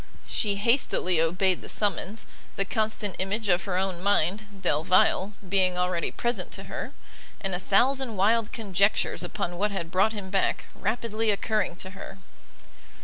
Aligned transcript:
She 0.27 0.55
hastily 0.55 1.21
obeyed 1.21 1.61
the 1.61 1.69
summons; 1.69 2.25
the 2.55 2.65
constant 2.65 3.15
image 3.19 3.49
of 3.49 3.65
her 3.65 3.77
own 3.77 4.01
mind, 4.01 4.47
Delvile, 4.59 5.33
being 5.47 5.77
already 5.77 6.09
present 6.09 6.49
to 6.53 6.63
her, 6.63 6.93
and 7.39 7.53
a 7.53 7.59
thousand 7.59 8.15
wild 8.17 8.51
conjectures 8.51 9.23
upon 9.23 9.59
what 9.59 9.69
had 9.69 9.91
brought 9.91 10.13
him 10.13 10.31
back, 10.31 10.65
rapidly 10.73 11.29
occurring 11.29 11.75
to 11.75 11.91
her. 11.91 12.17